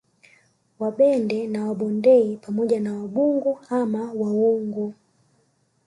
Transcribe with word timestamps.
Wabende 0.79 1.47
na 1.47 1.65
Wabondei 1.65 2.37
pamoja 2.37 2.79
na 2.79 2.93
Wabungu 2.95 3.59
au 3.69 3.93
Wawungu 4.21 4.93